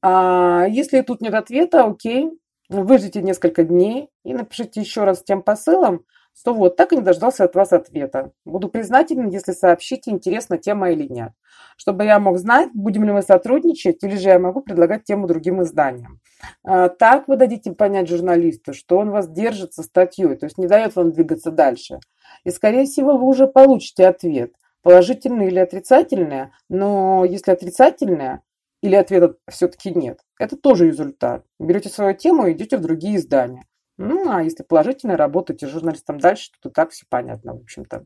А 0.00 0.66
если 0.68 1.02
тут 1.02 1.20
нет 1.20 1.34
ответа, 1.34 1.84
окей, 1.84 2.30
выждите 2.70 3.20
несколько 3.20 3.64
дней 3.64 4.08
и 4.24 4.32
напишите 4.32 4.80
еще 4.80 5.04
раз 5.04 5.22
тем 5.22 5.42
посылом, 5.42 6.04
что 6.40 6.54
вот 6.54 6.76
так 6.76 6.92
и 6.92 6.96
не 6.96 7.02
дождался 7.02 7.44
от 7.44 7.54
вас 7.54 7.72
ответа. 7.72 8.30
Буду 8.44 8.68
признателен, 8.68 9.28
если 9.28 9.52
сообщите, 9.52 10.10
интересна 10.10 10.56
тема 10.56 10.90
или 10.90 11.06
нет. 11.06 11.32
Чтобы 11.76 12.04
я 12.04 12.20
мог 12.20 12.38
знать, 12.38 12.70
будем 12.74 13.04
ли 13.04 13.12
мы 13.12 13.22
сотрудничать, 13.22 14.02
или 14.04 14.16
же 14.16 14.28
я 14.28 14.38
могу 14.38 14.60
предлагать 14.60 15.04
тему 15.04 15.26
другим 15.26 15.62
изданиям. 15.62 16.20
А, 16.64 16.88
так 16.88 17.26
вы 17.26 17.36
дадите 17.36 17.72
понять 17.72 18.08
журналисту, 18.08 18.72
что 18.72 18.98
он 18.98 19.10
вас 19.10 19.28
держит 19.28 19.74
со 19.74 19.82
статьей, 19.82 20.36
то 20.36 20.46
есть 20.46 20.58
не 20.58 20.68
дает 20.68 20.94
вам 20.94 21.12
двигаться 21.12 21.50
дальше. 21.50 21.98
И, 22.44 22.50
скорее 22.50 22.84
всего, 22.84 23.16
вы 23.16 23.26
уже 23.26 23.48
получите 23.48 24.06
ответ, 24.06 24.52
положительный 24.82 25.48
или 25.48 25.58
отрицательный, 25.58 26.50
но 26.68 27.24
если 27.24 27.50
отрицательный, 27.50 28.38
или 28.80 28.94
ответа 28.94 29.34
все-таки 29.50 29.90
нет, 29.90 30.20
это 30.38 30.56
тоже 30.56 30.86
результат. 30.86 31.44
Берете 31.58 31.88
свою 31.88 32.14
тему 32.14 32.46
и 32.46 32.52
идете 32.52 32.76
в 32.76 32.80
другие 32.80 33.16
издания. 33.16 33.64
Ну, 33.98 34.30
а 34.30 34.44
если 34.44 34.62
положительно 34.62 35.16
работаете 35.16 35.66
журналистом 35.66 36.20
дальше, 36.20 36.52
то 36.62 36.70
так 36.70 36.90
все 36.90 37.04
понятно, 37.08 37.54
в 37.54 37.62
общем-то. 37.62 38.04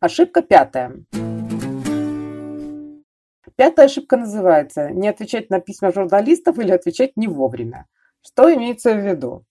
Ошибка 0.00 0.40
пятая. 0.40 1.04
Пятая 3.56 3.86
ошибка 3.86 4.16
называется 4.16 4.90
«не 4.90 5.06
отвечать 5.06 5.50
на 5.50 5.60
письма 5.60 5.92
журналистов 5.92 6.58
или 6.58 6.72
отвечать 6.72 7.16
не 7.16 7.28
вовремя». 7.28 7.86
Что 8.22 8.52
имеется 8.52 8.94
в 8.94 9.06
виду? 9.06 9.44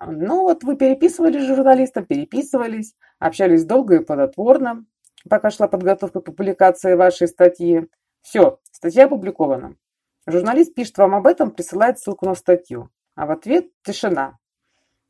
Ну 0.00 0.42
вот 0.42 0.62
вы 0.62 0.76
переписывались 0.76 1.42
с 1.42 1.48
журналистом, 1.48 2.06
переписывались, 2.06 2.94
общались 3.18 3.64
долго 3.64 3.96
и 3.96 4.04
плодотворно, 4.04 4.86
пока 5.28 5.50
шла 5.50 5.66
подготовка 5.66 6.20
к 6.20 6.24
публикации 6.24 6.94
вашей 6.94 7.26
статьи. 7.26 7.88
Все, 8.22 8.60
статья 8.70 9.06
опубликована. 9.06 9.74
Журналист 10.24 10.74
пишет 10.74 10.98
вам 10.98 11.16
об 11.16 11.26
этом, 11.26 11.50
присылает 11.50 11.98
ссылку 11.98 12.26
на 12.26 12.36
статью 12.36 12.90
а 13.16 13.26
в 13.26 13.32
ответ 13.32 13.66
тишина. 13.82 14.38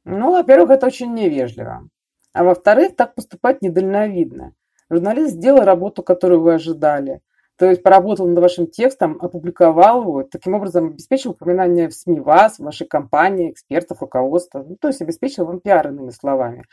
Ну, 0.04 0.32
во-первых, 0.32 0.70
это 0.70 0.86
очень 0.86 1.12
невежливо. 1.12 1.88
А 2.32 2.44
во-вторых, 2.44 2.96
так 2.96 3.14
поступать 3.14 3.60
недальновидно. 3.60 4.54
Журналист 4.88 5.34
сделал 5.34 5.64
работу, 5.64 6.02
которую 6.02 6.40
вы 6.40 6.54
ожидали. 6.54 7.20
То 7.56 7.66
есть 7.66 7.82
поработал 7.82 8.28
над 8.28 8.38
вашим 8.38 8.66
текстом, 8.66 9.18
опубликовал 9.20 10.02
его, 10.02 10.22
таким 10.22 10.54
образом 10.54 10.88
обеспечил 10.88 11.30
упоминание 11.32 11.88
в 11.88 11.94
СМИ 11.94 12.20
вас, 12.20 12.58
вашей 12.58 12.86
компании, 12.86 13.50
экспертов, 13.50 14.02
руководства. 14.02 14.62
Ну, 14.62 14.76
то 14.76 14.88
есть 14.88 15.00
обеспечил 15.00 15.46
вам 15.46 15.60
пиар, 15.60 15.88
иными 15.88 16.10
словами. 16.10 16.64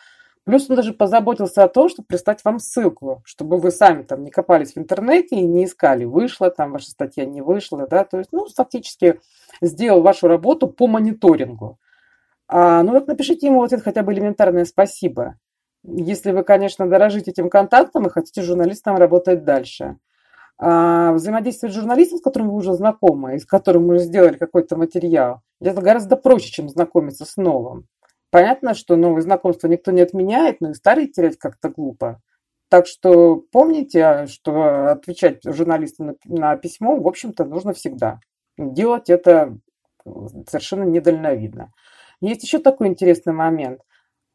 Плюс 0.45 0.69
он 0.69 0.75
даже 0.75 0.93
позаботился 0.93 1.63
о 1.63 1.69
том, 1.69 1.87
чтобы 1.87 2.07
прислать 2.07 2.43
вам 2.43 2.59
ссылку, 2.59 3.21
чтобы 3.23 3.57
вы 3.57 3.71
сами 3.71 4.03
там 4.03 4.23
не 4.23 4.31
копались 4.31 4.73
в 4.73 4.77
интернете 4.77 5.37
и 5.37 5.43
не 5.43 5.65
искали, 5.65 6.03
вышла 6.03 6.49
там 6.49 6.73
ваша 6.73 6.89
статья, 6.91 7.25
не 7.25 7.41
вышла, 7.41 7.87
да, 7.87 8.03
то 8.03 8.17
есть, 8.17 8.31
ну, 8.33 8.45
фактически 8.53 9.21
сделал 9.61 10.01
вашу 10.01 10.27
работу 10.27 10.67
по 10.67 10.87
мониторингу. 10.87 11.79
А, 12.49 12.83
ну 12.83 12.91
вот 12.91 13.07
напишите 13.07 13.47
ему 13.47 13.59
вот 13.59 13.71
это 13.71 13.81
хотя 13.81 14.03
бы 14.03 14.13
элементарное 14.13 14.65
спасибо, 14.65 15.37
если 15.83 16.31
вы, 16.31 16.43
конечно, 16.43 16.89
дорожите 16.89 17.31
этим 17.31 17.49
контактом 17.49 18.07
и 18.07 18.09
хотите 18.09 18.41
журналистом 18.41 18.97
работать 18.97 19.45
дальше. 19.45 19.97
А, 20.57 21.13
взаимодействовать 21.13 21.73
с 21.73 21.77
журналистом, 21.77 22.19
с 22.19 22.21
которым 22.21 22.49
вы 22.49 22.57
уже 22.57 22.73
знакомы, 22.73 23.35
и 23.35 23.39
с 23.39 23.45
которым 23.45 23.87
мы 23.87 23.95
уже 23.95 24.03
сделали 24.03 24.37
какой-то 24.37 24.75
материал, 24.75 25.41
это 25.61 25.81
гораздо 25.81 26.17
проще, 26.17 26.51
чем 26.51 26.69
знакомиться 26.69 27.25
с 27.25 27.37
новым. 27.37 27.87
Понятно, 28.33 28.73
что 28.73 28.95
новые 28.95 29.21
знакомства 29.21 29.67
никто 29.67 29.91
не 29.91 30.01
отменяет, 30.01 30.59
но 30.59 30.71
и 30.71 30.73
старые 30.73 31.07
терять 31.07 31.37
как-то 31.37 31.69
глупо. 31.69 32.19
Так 32.67 32.87
что 32.87 33.35
помните, 33.51 34.25
что 34.25 34.89
отвечать 34.89 35.43
журналисту 35.45 36.17
на, 36.25 36.57
письмо, 36.57 36.99
в 36.99 37.07
общем-то, 37.07 37.45
нужно 37.45 37.73
всегда. 37.73 38.21
Делать 38.57 39.11
это 39.11 39.55
совершенно 40.49 40.81
недальновидно. 40.81 41.73
Есть 42.21 42.41
еще 42.41 42.57
такой 42.57 42.87
интересный 42.87 43.33
момент. 43.33 43.81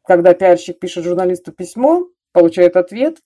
Когда 0.07 0.33
пиарщик 0.33 0.79
пишет 0.79 1.03
журналисту 1.03 1.51
письмо, 1.51 2.07
получает 2.31 2.77
ответ, 2.77 3.17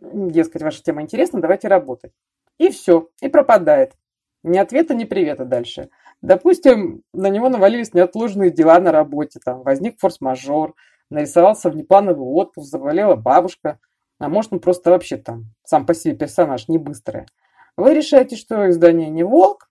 дескать, 0.00 0.62
ваша 0.62 0.82
тема 0.82 1.02
интересна, 1.02 1.40
давайте 1.40 1.68
работать. 1.68 2.10
И 2.58 2.70
все, 2.70 3.10
и 3.20 3.28
пропадает. 3.28 3.92
Ни 4.42 4.58
ответа, 4.58 4.92
ни 4.92 5.04
привета 5.04 5.44
дальше. 5.44 5.88
Допустим, 6.22 7.02
на 7.12 7.28
него 7.28 7.48
навалились 7.48 7.94
неотложные 7.94 8.50
дела 8.50 8.78
на 8.80 8.90
работе, 8.90 9.38
там 9.44 9.62
возник 9.62 9.98
форс-мажор, 10.00 10.74
нарисовался 11.10 11.70
внеплановый 11.70 12.26
отпуск, 12.26 12.68
заболела 12.68 13.16
бабушка, 13.16 13.78
а 14.18 14.28
может 14.28 14.52
он 14.52 14.60
просто 14.60 14.90
вообще 14.90 15.18
там 15.18 15.52
сам 15.64 15.86
по 15.86 15.94
себе 15.94 16.16
персонаж 16.16 16.68
не 16.68 16.78
быстрый. 16.78 17.26
Вы 17.76 17.94
решаете, 17.94 18.36
что 18.36 18.68
издание 18.70 19.10
не 19.10 19.22
волк, 19.22 19.68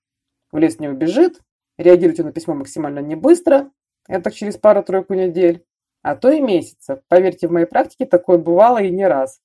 в 0.52 0.58
лес 0.58 0.80
не 0.80 0.88
убежит, 0.88 1.42
реагируете 1.78 2.24
на 2.24 2.32
письмо 2.32 2.54
максимально 2.54 3.00
не 3.00 3.16
быстро, 3.16 3.72
это 4.08 4.32
через 4.32 4.58
пару-тройку 4.58 5.16
недель, 5.16 5.66
а 6.04 6.16
то 6.16 6.30
и 6.30 6.40
месяца. 6.40 7.02
Поверьте, 7.08 7.48
в 7.48 7.52
моей 7.52 7.66
практике 7.66 8.06
такое 8.06 8.38
бывало 8.38 8.78
и 8.78 8.92
не 8.92 9.08
раз, 9.08 9.42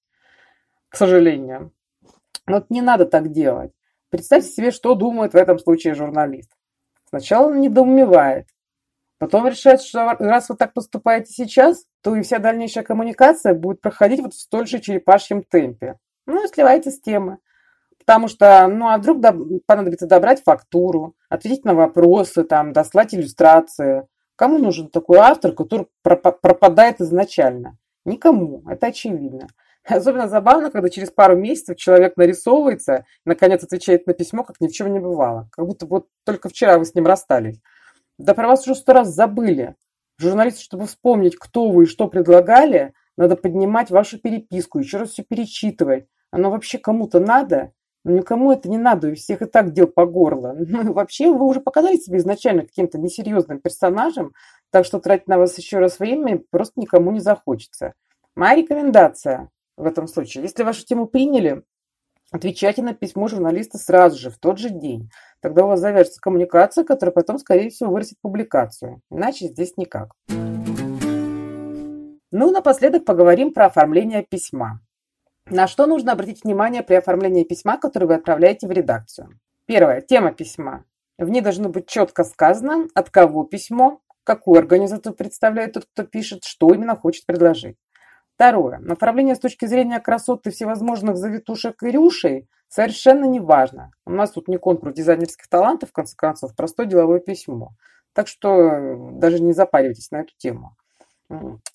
к 0.90 0.97
сожалению. 0.97 1.73
Но 2.47 2.57
вот 2.57 2.69
не 2.69 2.83
надо 2.83 3.07
так 3.07 3.33
делать. 3.33 3.73
Представьте 4.11 4.50
себе, 4.50 4.71
что 4.71 4.95
думает 4.95 5.33
в 5.33 5.37
этом 5.37 5.59
случае 5.59 5.95
журналист. 5.95 6.50
Сначала 7.10 7.48
он 7.48 7.60
недоумевает, 7.60 8.46
потом 9.18 9.46
решает, 9.46 9.82
что 9.82 10.16
раз 10.18 10.48
вы 10.48 10.56
так 10.56 10.72
поступаете 10.72 11.32
сейчас, 11.32 11.84
то 12.02 12.14
и 12.14 12.22
вся 12.22 12.38
дальнейшая 12.38 12.84
коммуникация 12.84 13.54
будет 13.54 13.80
проходить 13.80 14.20
вот 14.20 14.32
в 14.32 14.40
столь 14.40 14.66
же 14.66 14.78
черепашьем 14.78 15.42
темпе. 15.42 15.98
Ну 16.26 16.44
и 16.44 16.48
сливайте 16.48 16.90
с 16.90 17.00
темы. 17.00 17.38
Потому 17.98 18.28
что, 18.28 18.66
ну 18.68 18.88
а 18.88 18.96
вдруг 18.98 19.20
понадобится 19.66 20.06
добрать 20.06 20.42
фактуру, 20.42 21.14
ответить 21.28 21.64
на 21.64 21.74
вопросы, 21.74 22.44
там, 22.44 22.72
дослать 22.72 23.14
иллюстрации. 23.14 24.06
Кому 24.36 24.58
нужен 24.58 24.88
такой 24.88 25.18
автор, 25.18 25.52
который 25.52 25.86
пропадает 26.02 27.00
изначально? 27.00 27.76
Никому, 28.06 28.62
это 28.68 28.86
очевидно. 28.86 29.48
Особенно 29.84 30.28
забавно, 30.28 30.70
когда 30.70 30.88
через 30.88 31.10
пару 31.10 31.37
месяцев 31.37 31.76
человек 31.76 32.16
нарисовывается, 32.16 33.06
наконец 33.25 33.64
отвечает 33.64 34.06
на 34.06 34.12
письмо, 34.12 34.44
как 34.44 34.60
ни 34.60 34.68
в 34.68 34.72
чем 34.72 34.92
не 34.92 35.00
бывало. 35.00 35.49
Как 35.52 35.66
будто 35.66 35.87
вот 35.87 36.06
только 36.25 36.49
вчера 36.49 36.78
вы 36.78 36.84
с 36.84 36.94
ним 36.94 37.06
расстались. 37.06 37.60
Да 38.18 38.34
про 38.34 38.49
вас 38.49 38.66
уже 38.66 38.75
сто 38.75 38.92
раз 38.92 39.08
забыли. 39.08 39.75
Журналисты, 40.18 40.60
чтобы 40.60 40.87
вспомнить, 40.87 41.37
кто 41.37 41.70
вы 41.70 41.84
и 41.84 41.87
что 41.87 42.08
предлагали, 42.08 42.92
надо 43.16 43.37
поднимать 43.37 43.90
вашу 43.90 44.18
переписку, 44.18 44.78
еще 44.78 44.99
раз 44.99 45.10
все 45.10 45.22
перечитывать. 45.22 46.06
Оно 46.30 46.50
вообще 46.50 46.78
кому-то 46.78 47.20
надо? 47.20 47.72
Но 48.04 48.12
никому 48.12 48.52
это 48.52 48.68
не 48.68 48.78
надо, 48.78 49.08
у 49.08 49.14
всех 49.14 49.42
и 49.42 49.46
так 49.46 49.72
дел 49.72 49.87
по 49.87 50.06
горло. 50.06 50.54
Ну, 50.58 50.92
вообще, 50.92 51.30
вы 51.32 51.46
уже 51.46 51.60
показали 51.60 51.96
себе 51.96 52.18
изначально 52.18 52.62
каким-то 52.62 52.99
несерьезным 52.99 53.60
персонажем, 53.60 54.32
так 54.70 54.84
что 54.84 55.00
тратить 55.00 55.28
на 55.28 55.38
вас 55.38 55.56
еще 55.58 55.78
раз 55.78 55.99
время 55.99 56.42
просто 56.50 56.80
никому 56.80 57.10
не 57.10 57.20
захочется. 57.20 57.94
Моя 58.34 58.56
рекомендация 58.56 59.50
в 59.80 59.87
этом 59.87 60.06
случае. 60.06 60.44
Если 60.44 60.62
вашу 60.62 60.84
тему 60.84 61.06
приняли, 61.06 61.62
отвечайте 62.30 62.82
на 62.82 62.94
письмо 62.94 63.28
журналиста 63.28 63.78
сразу 63.78 64.18
же, 64.18 64.30
в 64.30 64.38
тот 64.38 64.58
же 64.58 64.70
день. 64.70 65.10
Тогда 65.40 65.64
у 65.64 65.68
вас 65.68 65.80
завяжется 65.80 66.20
коммуникация, 66.20 66.84
которая 66.84 67.12
потом, 67.12 67.38
скорее 67.38 67.70
всего, 67.70 67.90
вырастет 67.90 68.18
публикацию. 68.20 69.00
Иначе 69.10 69.49
здесь 69.49 69.76
никак. 69.76 70.12
Ну, 72.32 72.52
напоследок 72.52 73.04
поговорим 73.04 73.52
про 73.52 73.66
оформление 73.66 74.22
письма. 74.22 74.80
На 75.46 75.66
что 75.66 75.87
нужно 75.87 76.12
обратить 76.12 76.44
внимание 76.44 76.82
при 76.82 76.94
оформлении 76.94 77.42
письма, 77.42 77.76
которое 77.76 78.06
вы 78.06 78.14
отправляете 78.14 78.68
в 78.68 78.70
редакцию? 78.70 79.40
Первое. 79.66 80.00
Тема 80.00 80.32
письма. 80.32 80.84
В 81.18 81.28
ней 81.28 81.40
должно 81.40 81.68
быть 81.68 81.88
четко 81.88 82.22
сказано, 82.22 82.87
от 82.94 83.10
кого 83.10 83.44
письмо, 83.44 84.00
какую 84.25 84.58
организацию 84.58 85.12
представляет 85.14 85.72
тот, 85.72 85.87
кто 85.92 86.04
пишет, 86.04 86.44
что 86.44 86.72
именно 86.72 86.96
хочет 86.96 87.26
предложить. 87.26 87.76
Второе. 88.40 88.78
Направление 88.78 89.35
с 89.35 89.38
точки 89.38 89.66
зрения 89.66 90.00
красоты 90.00 90.50
всевозможных 90.50 91.18
завитушек 91.18 91.82
и 91.82 91.90
рюшей 91.90 92.49
совершенно 92.68 93.26
не 93.26 93.38
важно. 93.38 93.90
У 94.06 94.12
нас 94.12 94.30
тут 94.30 94.49
не 94.49 94.56
конкурс 94.56 94.94
дизайнерских 94.94 95.47
талантов, 95.47 95.90
в 95.90 95.92
конце 95.92 96.16
концов, 96.16 96.56
простое 96.56 96.87
деловое 96.87 97.20
письмо. 97.20 97.73
Так 98.14 98.28
что 98.28 98.49
э, 98.49 98.97
даже 99.12 99.42
не 99.42 99.52
запаривайтесь 99.52 100.11
на 100.11 100.23
эту 100.23 100.32
тему. 100.38 100.75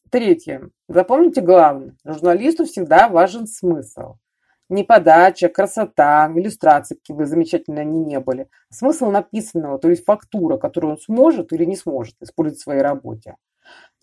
Третье. 0.10 0.72
Запомните 0.90 1.42
главное. 1.42 1.98
Журналисту 2.04 2.66
всегда 2.66 3.10
важен 3.10 3.46
смысл. 3.46 4.16
Не 4.68 4.84
подача, 4.84 5.50
красота, 5.50 6.32
иллюстрации, 6.34 6.96
какие 6.96 7.16
бы 7.16 7.28
замечательные 7.28 7.82
они 7.82 8.00
не 8.00 8.20
были. 8.20 8.50
Смысл 8.72 9.12
написанного, 9.12 9.78
то 9.78 9.88
есть 9.88 10.04
фактура, 10.04 10.58
которую 10.58 10.94
он 10.94 10.98
сможет 10.98 11.54
или 11.54 11.64
не 11.64 11.76
сможет 11.76 12.16
использовать 12.22 12.60
в 12.60 12.64
своей 12.64 12.82
работе. 12.82 13.36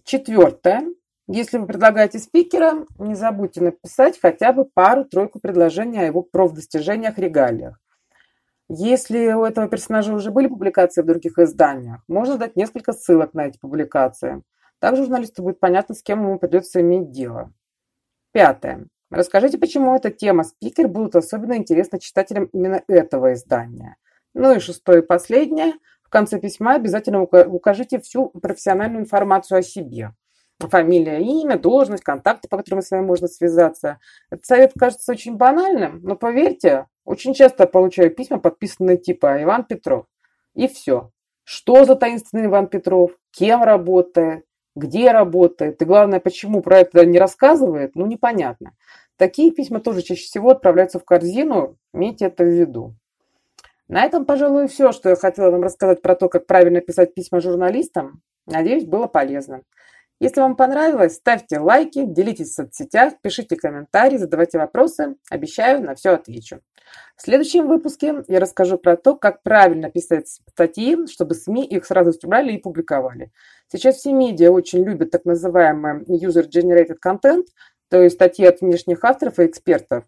Четвертое. 0.05 0.85
Если 1.29 1.59
вы 1.59 1.67
предлагаете 1.67 2.19
спикера, 2.19 2.85
не 2.99 3.15
забудьте 3.15 3.61
написать 3.63 4.19
хотя 4.21 4.53
бы 4.53 4.65
пару-тройку 4.65 5.39
предложений 5.39 6.01
о 6.01 6.07
его 6.07 6.23
профдостижениях, 6.23 7.17
регалиях. 7.17 7.79
Если 8.69 9.33
у 9.33 9.45
этого 9.45 9.69
персонажа 9.69 10.15
уже 10.15 10.31
были 10.31 10.49
публикации 10.49 11.03
в 11.03 11.07
других 11.07 11.39
изданиях, 11.39 12.03
можно 12.09 12.39
дать 12.39 12.57
несколько 12.57 12.93
ссылок 12.93 13.35
на 13.35 13.47
эти 13.47 13.59
публикации. 13.59 14.43
Также 14.79 15.03
журналисту 15.03 15.43
будет 15.43 15.61
понятно, 15.61 15.95
с 15.95 16.03
кем 16.03 16.23
ему 16.23 16.39
придется 16.39 16.81
иметь 16.81 17.11
дело. 17.13 17.53
Пятое. 18.33 18.87
Расскажите, 19.11 19.59
почему 19.59 19.95
эта 19.95 20.11
тема 20.11 20.43
спикер 20.43 20.89
будут 20.89 21.15
особенно 21.15 21.57
интересны 21.57 22.01
читателям 22.01 22.47
именно 22.47 22.83
этого 22.89 23.35
издания. 23.35 23.97
Ну 24.35 24.57
и 24.57 24.59
шестое 24.59 25.03
и 25.03 25.07
последнее. 25.07 25.75
В 26.03 26.09
конце 26.09 26.41
письма 26.41 26.75
обязательно 26.75 27.23
укажите 27.23 28.01
всю 28.01 28.31
профессиональную 28.31 29.03
информацию 29.03 29.59
о 29.59 29.63
себе. 29.63 30.13
Фамилия, 30.61 31.21
имя, 31.21 31.59
должность, 31.59 32.05
контакты, 32.05 32.49
по 32.49 32.57
которым 32.57 32.83
с 32.83 32.91
вами 32.91 33.05
можно 33.05 33.29
связаться. 33.29 33.99
Этот 34.31 34.47
совет 34.47 34.73
кажется 34.79 35.13
очень 35.13 35.37
банальным, 35.37 36.01
но 36.03 36.15
поверьте, 36.15 36.87
очень 37.05 37.35
часто 37.35 37.67
получаю 37.67 38.11
письма, 38.11 38.39
подписанные 38.39 38.97
типа 38.97 39.43
Иван 39.43 39.65
Петров. 39.65 40.07
И 40.55 40.69
все. 40.69 41.11
Что 41.45 41.85
за 41.85 41.97
таинственный 41.97 42.47
Иван 42.47 42.69
Петров? 42.69 43.13
Кем 43.33 43.63
работает? 43.63 44.45
Где 44.77 45.11
работает? 45.11 45.83
И 45.83 45.85
главное, 45.85 46.21
почему 46.21 46.63
про 46.63 46.79
это 46.81 47.05
не 47.05 47.19
рассказывает? 47.19 47.95
Ну, 47.95 48.07
непонятно. 48.07 48.73
Такие 49.17 49.51
письма 49.51 49.81
тоже 49.81 50.03
чаще 50.03 50.25
всего 50.25 50.51
отправляются 50.51 50.99
в 50.99 51.05
корзину. 51.05 51.77
Имейте 51.93 52.27
это 52.27 52.45
в 52.45 52.49
виду. 52.49 52.95
На 53.89 54.05
этом, 54.05 54.25
пожалуй, 54.25 54.69
все, 54.69 54.93
что 54.93 55.11
я 55.11 55.17
хотела 55.17 55.51
вам 55.51 55.63
рассказать 55.63 56.01
про 56.01 56.15
то, 56.15 56.29
как 56.29 56.47
правильно 56.47 56.81
писать 56.81 57.15
письма 57.15 57.41
журналистам. 57.41 58.23
Надеюсь, 58.47 58.87
было 58.87 59.07
полезно. 59.07 59.63
Если 60.21 60.41
вам 60.41 60.57
понравилось, 60.57 61.17
ставьте 61.17 61.59
лайки, 61.59 62.05
делитесь 62.05 62.51
в 62.51 62.55
соцсетях, 62.55 63.15
пишите 63.23 63.57
комментарии, 63.57 64.19
задавайте 64.19 64.59
вопросы. 64.59 65.17
Обещаю, 65.31 65.83
на 65.83 65.95
все 65.95 66.11
отвечу. 66.11 66.61
В 67.17 67.23
следующем 67.23 67.67
выпуске 67.69 68.25
я 68.29 68.41
расскажу 68.41 68.79
про 68.79 68.97
то, 68.97 69.17
как 69.17 69.43
правильно 69.43 69.91
писать 69.91 70.29
статьи, 70.29 71.07
чтобы 71.07 71.35
СМИ 71.35 71.65
их 71.65 71.85
сразу 71.87 72.13
стремляли 72.13 72.53
и 72.53 72.59
публиковали. 72.59 73.33
Сейчас 73.69 73.97
все 73.97 74.13
медиа 74.13 74.51
очень 74.51 74.85
любят 74.85 75.11
так 75.11 75.25
называемый 75.25 76.05
user-generated 76.05 76.99
content, 77.05 77.47
то 77.89 78.03
есть 78.03 78.17
статьи 78.17 78.45
от 78.45 78.61
внешних 78.61 79.05
авторов 79.05 79.39
и 79.39 79.47
экспертов, 79.47 80.05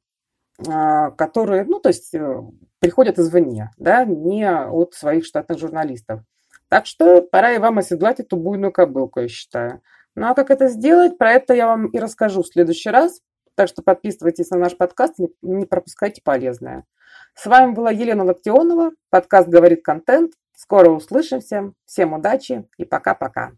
а, 0.68 1.10
которые, 1.12 1.64
ну, 1.64 1.80
то 1.80 1.88
есть 1.88 2.14
э, 2.14 2.42
приходят 2.78 3.18
извне, 3.18 3.70
да, 3.76 4.04
не 4.04 4.50
от 4.50 4.94
своих 4.94 5.24
штатных 5.24 5.58
журналистов. 5.58 6.20
Так 6.68 6.86
что 6.86 7.22
пора 7.22 7.52
и 7.52 7.58
вам 7.58 7.78
оседлать 7.78 8.20
эту 8.20 8.36
буйную 8.36 8.72
кобылку, 8.72 9.20
я 9.20 9.28
считаю. 9.28 9.82
Ну 10.14 10.28
а 10.28 10.34
как 10.34 10.50
это 10.50 10.68
сделать, 10.68 11.18
про 11.18 11.32
это 11.32 11.54
я 11.54 11.66
вам 11.66 11.86
и 11.86 11.98
расскажу 11.98 12.42
в 12.42 12.48
следующий 12.48 12.90
раз. 12.90 13.20
Так 13.54 13.68
что 13.68 13.82
подписывайтесь 13.82 14.50
на 14.50 14.58
наш 14.58 14.76
подкаст, 14.76 15.14
не 15.42 15.66
пропускайте 15.66 16.20
полезное. 16.22 16.84
С 17.34 17.46
вами 17.46 17.72
была 17.72 17.90
Елена 17.90 18.24
Локтионова, 18.24 18.92
подкаст 19.10 19.48
«Говорит 19.48 19.84
контент». 19.84 20.32
Скоро 20.56 20.90
услышимся. 20.90 21.72
Всем 21.84 22.12
удачи 22.12 22.68
и 22.78 22.84
пока-пока. 22.84 23.52